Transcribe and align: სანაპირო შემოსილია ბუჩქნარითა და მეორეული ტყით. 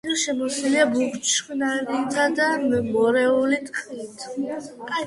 სანაპირო 0.01 0.19
შემოსილია 0.21 0.85
ბუჩქნარითა 0.95 2.27
და 2.41 2.49
მეორეული 2.65 3.63
ტყით. 3.71 4.29